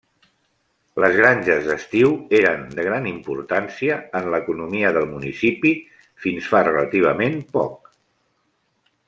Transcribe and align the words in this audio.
Les 1.03 1.17
granges 1.17 1.67
d'estiu 1.67 2.15
eren 2.37 2.63
de 2.79 2.85
gran 2.87 3.05
importància 3.11 3.99
en 4.21 4.31
l'economia 4.37 4.95
del 4.97 5.07
municipi 5.13 5.75
fins 6.25 6.49
fa 6.55 6.65
relativament 6.71 7.39
poc. 7.61 7.95